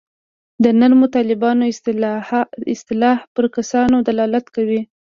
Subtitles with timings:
[0.63, 1.63] د نرمو طالبانو
[2.73, 4.81] اصطلاح پر کسانو دلالت کوي.